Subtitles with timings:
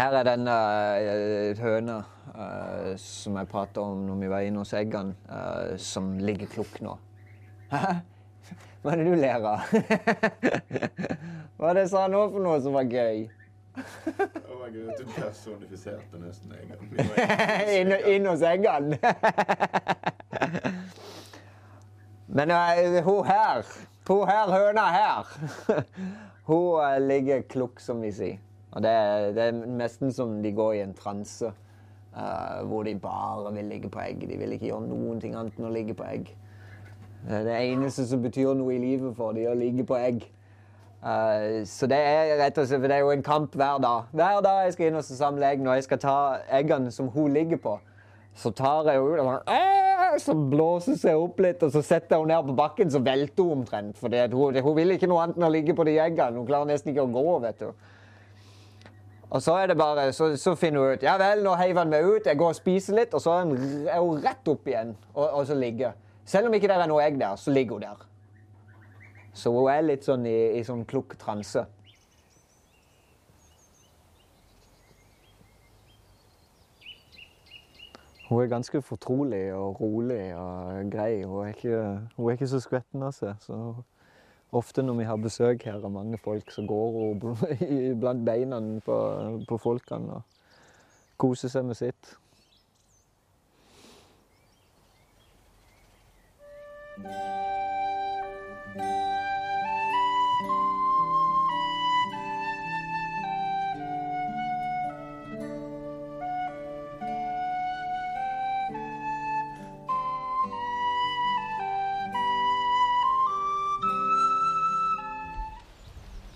[0.00, 1.98] Her er denne uh, høna
[2.32, 6.80] uh, som jeg prata om når vi var inne hos eggene, uh, som ligger klukk
[6.80, 6.96] nå.
[7.74, 8.00] Hæ?
[8.80, 9.60] Hva er det du ler av?
[11.60, 13.28] Hva er det jeg sa nå for noe som var gøy?
[13.76, 16.80] Oh my God, du personifiserte nesten egen.
[17.76, 18.96] inn, inn hos eggene?
[22.40, 23.68] Men uh, hun her,
[24.08, 25.28] hun her høna her,
[26.48, 28.40] hun ligger klukk, som vi sier.
[28.70, 28.92] Og det,
[29.36, 31.52] det, er nesten som de går i en transe.
[32.10, 34.24] Uh, hvor de bare vil ligge på egg.
[34.26, 36.32] De vil ikke gjøre noen ting annet enn å ligge på egg.
[37.28, 40.24] Det eneste som betyr noe i livet for dem, er å ligge på egg.
[41.00, 44.10] Uh, så det er rett og slett, for det er jo en kamp hver dag.
[44.10, 46.16] Hver dag jeg skal inn og samle egg når jeg skal ta
[46.58, 47.76] eggene som hun ligger på.
[48.34, 52.30] Så tar jeg henne ut og så blåser seg opp litt, og så setter hun
[52.30, 53.98] ned på bakken, så velter hun omtrent.
[54.00, 56.40] For hun, hun vil ikke noe annet enn å ligge på de eggene.
[56.40, 57.38] Hun klarer nesten ikke å gå.
[57.44, 57.70] vet du.
[59.30, 62.26] Og så bare, så, så finner hun ut Ja vel, nå heiver han meg ut,
[62.26, 65.54] jeg går og spiser litt, og så er hun rett opp igjen og, og så
[65.54, 65.92] ligger.
[66.26, 68.06] Selv om ikke det er noe egg der, så ligger hun der.
[69.34, 71.62] Så hun er litt sånn i, i sånn klukk transe.
[78.30, 81.22] Hun er ganske fortrolig og rolig og grei.
[81.26, 81.78] Hun er ikke,
[82.16, 83.48] hun er ikke så skvetten av seg.
[84.52, 87.20] Ofte når vi har besøk her av mange folk, så går hun
[88.02, 88.96] blant beina på,
[89.46, 90.40] på folkene og
[91.20, 92.16] koser seg med sitt.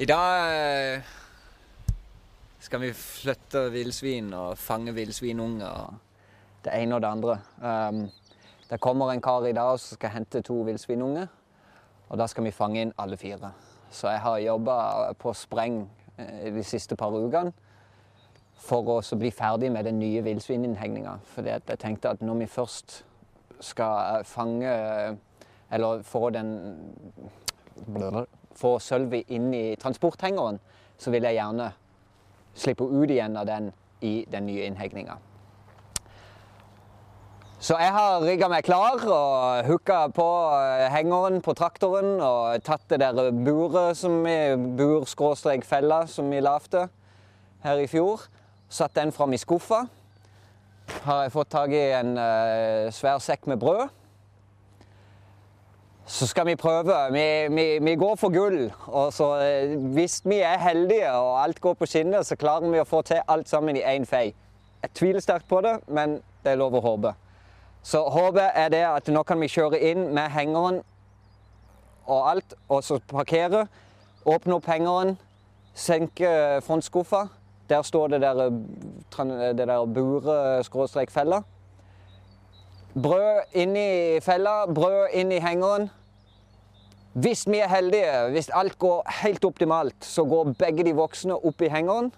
[0.00, 1.00] I dag eh,
[2.62, 5.96] skal vi flytte villsvin og fange villsvinunger.
[6.62, 7.34] Det ene og det andre.
[7.58, 8.04] Um,
[8.70, 11.26] det kommer en kar i dag som skal hente to villsvinunger.
[12.08, 13.50] Og da skal vi fange inn alle fire.
[13.90, 14.78] Så jeg har jobba
[15.18, 15.82] på spreng
[16.14, 17.50] eh, de siste par ukene
[18.54, 21.18] for å bli ferdig med den nye villsvininnhegninga.
[21.34, 23.00] For jeg tenkte at når vi først
[23.60, 24.70] skal fange
[25.70, 26.52] Eller få den
[28.58, 30.58] få sølvet inn i transporthengeren,
[30.98, 31.70] så vil jeg gjerne
[32.58, 35.18] slippe ut igjen av den i den nye innhegninga.
[37.58, 42.84] Så jeg har rigga meg klar og hooka på eh, hengeren på traktoren og tatt
[42.92, 44.36] det der buret som vi,
[44.78, 46.84] bur-fella som vi lagde
[47.64, 48.28] her i fjor.
[48.70, 49.88] Satt den fram i skuffa.
[51.02, 53.88] Har jeg fått tak i en uh, svær sekk med brød.
[56.08, 56.94] Så skal vi prøve.
[57.12, 58.72] Vi, vi, vi går for gull.
[58.86, 62.80] Og så, eh, hvis vi er heldige og alt går på skinner, så klarer vi
[62.80, 64.32] å få til alt sammen i én fei.
[64.82, 67.12] Jeg tviler sterkt på det, men det er lov å håpe.
[67.82, 70.80] Så håpet er det at nå kan vi kjøre inn med hengeren
[72.06, 73.66] og alt, og så parkere.
[74.24, 75.18] Åpne opp hengeren,
[75.74, 77.26] senke frontskuffa.
[77.68, 81.42] Der står det der, eh, det der buret-fella.
[83.02, 85.90] Brød inn i fella, brød inn i hengeren.
[87.18, 91.62] Hvis vi er heldige, hvis alt går helt optimalt, så går begge de voksne opp
[91.62, 92.12] i hengeren.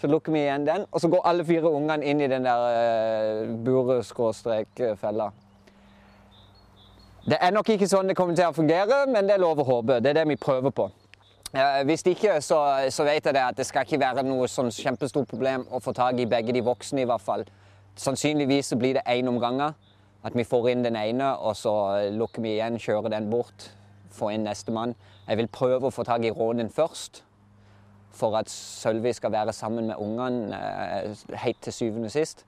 [0.00, 2.62] Så lukker vi igjen den, og så går alle fire ungene inn i den der
[2.62, 5.26] uh, buret-fella.
[7.26, 9.66] Det er nok ikke sånn det kommer til å fungere, men det er lov å
[9.66, 9.98] håpe.
[10.00, 10.86] Det er det vi prøver på.
[11.50, 14.72] Uh, hvis ikke, så, så, vet jeg det at det skal ikke være noe sånn
[14.72, 17.44] kjempestort problem å få tak i begge de voksne, i hvert fall.
[17.98, 19.76] Sannsynligvis blir det én om gangen.
[20.24, 21.74] At vi får inn den ene, og så
[22.14, 23.68] lukker vi igjen, kjører den bort
[24.12, 24.94] få inn nestemann.
[25.28, 27.22] Jeg vil prøve å få tak i rånen først,
[28.10, 32.46] for at Sølvi skal være sammen med ungene eh, helt til syvende og sist.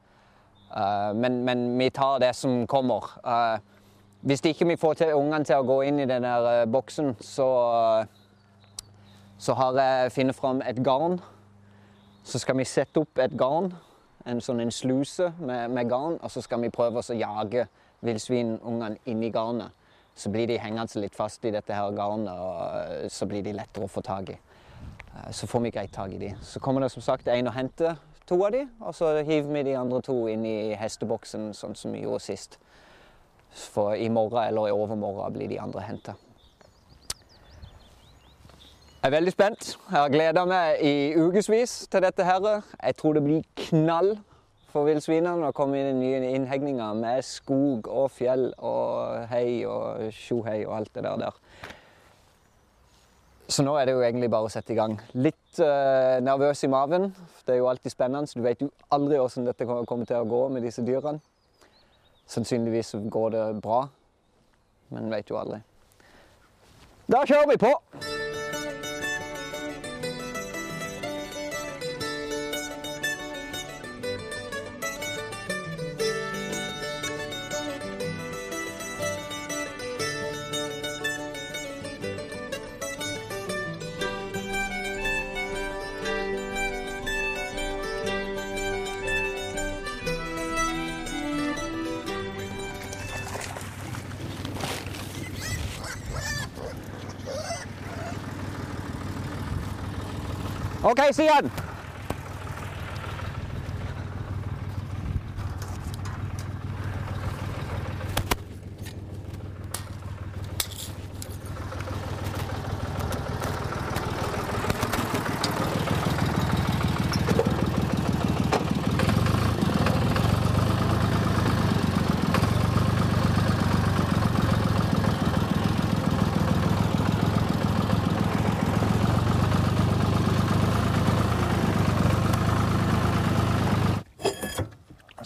[0.72, 3.04] Uh, men, men, vi tar det som kommer.
[3.26, 3.60] Uh,
[4.24, 7.48] hvis ikke vi får ungene til å gå inn i den der boksen, så,
[9.38, 11.20] så har jeg funnet fram et garn.
[12.24, 13.72] Så skal vi sette opp et garn,
[14.26, 17.66] en sånn en sluse med, med garn, og så skal vi prøve å jage
[18.00, 19.81] villsvinungene inn i garnet
[20.14, 23.54] så blir de hengende litt fast i dette her garnet, og eh, så blir de
[23.56, 24.36] lettere å få tak i.
[24.36, 26.32] Eh, så får vi greit tak i de.
[26.42, 27.96] Så kommer det som sagt en og henter
[28.28, 31.94] to av de, og så hiver vi de andre to inn i hesteboksen, sånn som
[31.94, 32.58] vi gjorde sist.
[33.52, 36.14] For i morgen eller i overmorgen blir de andre henta.
[39.02, 39.72] Jeg er veldig spent.
[39.74, 42.22] Jeg har gleda meg i ukevis til dette.
[42.22, 42.62] her.
[42.78, 44.12] Jeg tror det blir knall
[44.72, 50.08] for villsvinene å komme inn i nye innhegninger med skog og fjell og hei og
[50.16, 51.40] tjohei og alt det der.
[53.52, 54.94] Så nå er det jo egentlig bare å sette i gang.
[55.12, 57.10] Litt uh, nervøs i maven.
[57.44, 60.30] Det er jo alltid spennende, så du vet jo aldri hvordan dette kommer til å
[60.30, 61.20] gå med disse dyrene.
[62.32, 63.82] Sannsynligvis går det bra,
[64.94, 65.60] men vet jo aldri.
[67.12, 67.76] Da kjører vi på!
[100.84, 101.71] OK, Sian.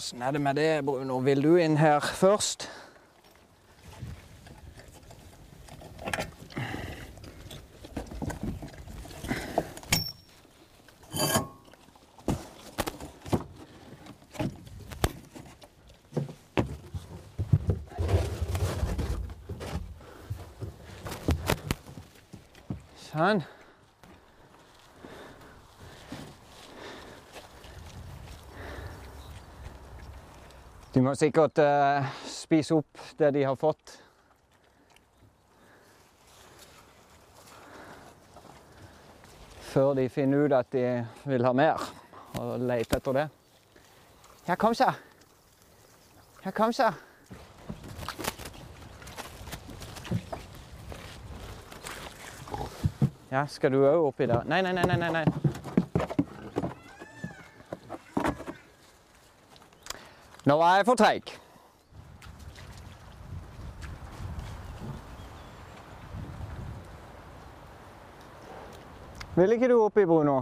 [0.07, 1.17] Åssen er det med det, Bruno?
[1.17, 2.69] Vil du inn her først?
[23.09, 23.43] Sånn.
[31.07, 33.93] Må sikkert eh, spise opp det de har fått.
[39.67, 40.83] Før de finner ut at de
[41.29, 41.83] vil ha mer,
[42.41, 43.27] og leter etter det.
[44.47, 44.91] Ja, kom så.
[46.43, 46.91] Ja, kom så.
[53.31, 54.47] Ja, skal du òg oppi der?
[54.47, 55.46] Nei, nei, nei, nei, nei.
[60.47, 61.33] Nå var jeg for treig.
[69.35, 70.37] Vil ikke du oppi, Bruno?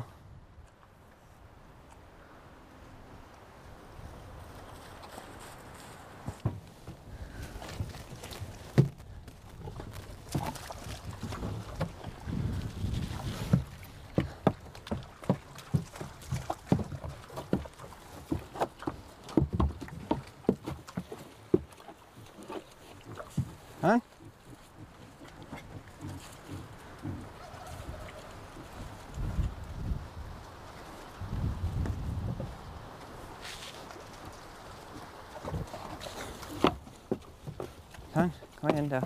[38.15, 38.29] Sånn,
[38.61, 39.03] kom inn der.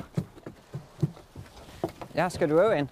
[2.13, 2.89] Ja, skal du òg inn?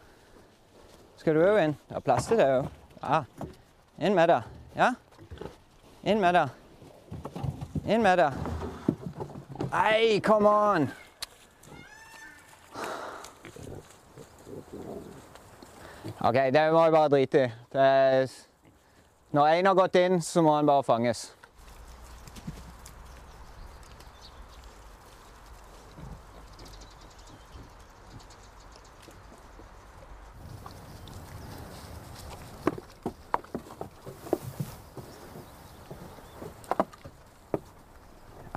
[1.22, 1.76] Skal du òg inn?
[1.86, 2.72] Det er plass til deg òg.
[3.04, 3.20] Ja.
[4.02, 4.40] Inn med det.
[4.80, 4.88] Ja?
[6.10, 6.48] Inn med det.
[7.86, 8.32] Inn med det.
[9.70, 10.90] Nei, come on!
[16.18, 18.28] OK, det må jeg bare drite i.
[19.38, 21.28] Når én har gått inn, så må han bare fanges.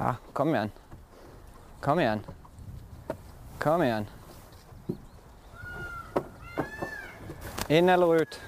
[0.03, 0.71] Ja, kom igjen.
[1.81, 2.21] Kom igjen.
[3.59, 4.07] Kom igjen.
[7.69, 8.41] Inn eller ut?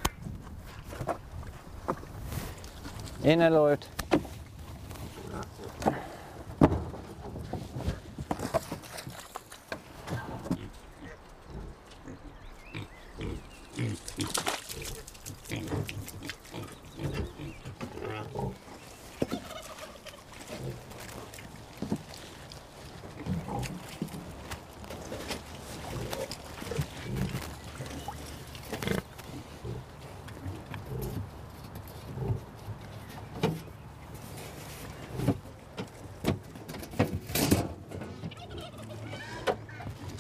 [3.23, 3.89] Inn eller ut?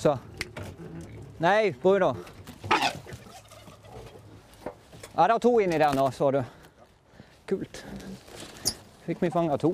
[0.02, 0.18] Så.
[1.42, 2.16] Nei, Bruno.
[5.16, 6.38] Ja, det er to inni der nå, så du.
[7.50, 7.80] Kult.
[9.08, 9.72] Fikk vi fanga to.